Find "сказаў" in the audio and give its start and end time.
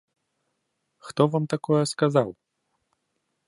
1.95-2.29